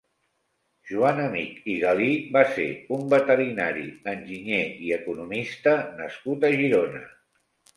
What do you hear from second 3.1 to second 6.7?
«Veterinari, enginyer i economista» nascut a